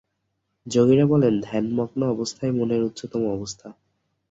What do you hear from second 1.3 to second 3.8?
ধ্যানমগ্ন অবস্থাই মনের উচ্চতম অবস্থা।